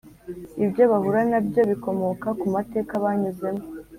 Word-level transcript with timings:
ibyo 0.63 0.83
bahura 0.91 1.21
nabyo 1.29 1.61
bikomoka 1.71 2.27
ku 2.39 2.45
mateka 2.55 2.93
banyuzemo 3.03 3.63